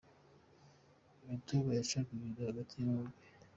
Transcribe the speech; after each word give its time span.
Imitoma 1.23 1.69
yacaga 1.77 2.09
ibintu 2.17 2.39
hagati 2.49 2.73
ya 2.79 2.85
bombi. 2.89 3.17